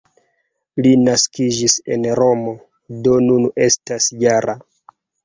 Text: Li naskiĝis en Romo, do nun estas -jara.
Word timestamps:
Li 0.85 0.93
naskiĝis 1.01 1.75
en 1.95 2.07
Romo, 2.19 2.53
do 3.09 3.19
nun 3.27 3.47
estas 3.67 4.09
-jara. 4.25 4.57